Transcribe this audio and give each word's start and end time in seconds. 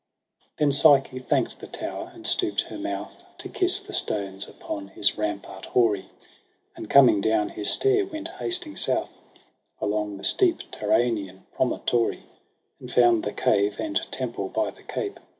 Then 0.57 0.71
Psyche 0.71 1.19
thank'd 1.19 1.59
the 1.59 1.67
tower, 1.67 2.09
and 2.11 2.25
stoopt 2.25 2.61
her 2.61 2.77
mouth 2.79 3.13
To 3.37 3.47
kiss 3.49 3.79
the 3.79 3.93
stones 3.93 4.47
upon 4.47 4.87
his 4.87 5.15
rampart 5.15 5.65
hoary 5.67 6.09
5 6.69 6.71
And 6.75 6.89
coming 6.89 7.21
down 7.21 7.49
his 7.49 7.69
stair 7.69 8.07
went 8.07 8.27
hasting 8.29 8.75
south, 8.77 9.15
Along 9.79 10.17
the 10.17 10.23
steep 10.23 10.61
Tsenarian 10.71 11.45
promontory• 11.51 12.17
And 12.79 12.91
found 12.91 13.21
the 13.23 13.31
cave 13.31 13.75
and 13.77 14.01
temple 14.11 14.49
by 14.49 14.71
the 14.71 14.81
cape. 14.81 15.19